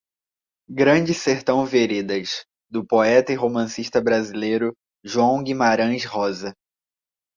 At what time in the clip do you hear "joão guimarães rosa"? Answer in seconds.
5.05-6.55